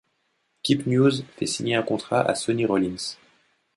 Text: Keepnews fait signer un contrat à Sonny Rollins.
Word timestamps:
Keepnews 0.63 1.25
fait 1.37 1.45
signer 1.45 1.75
un 1.75 1.83
contrat 1.83 2.21
à 2.21 2.33
Sonny 2.33 2.65
Rollins. 2.65 3.17